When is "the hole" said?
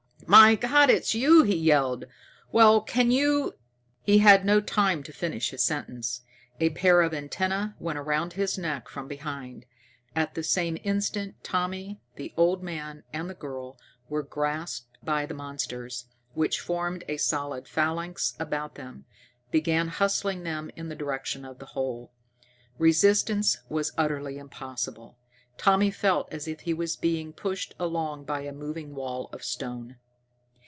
21.59-22.13